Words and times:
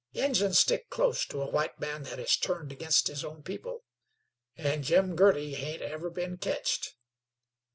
Injuns 0.15 0.57
stick 0.57 0.89
close 0.89 1.27
to 1.27 1.43
a 1.43 1.49
white 1.51 1.79
man 1.79 2.01
that 2.05 2.17
has 2.17 2.35
turned 2.35 2.71
ag'inst 2.71 3.05
his 3.07 3.23
own 3.23 3.43
people, 3.43 3.83
an' 4.57 4.81
Jim 4.81 5.15
Girty 5.15 5.53
hain't 5.53 5.83
ever 5.83 6.09
been 6.09 6.37
ketched. 6.37 6.95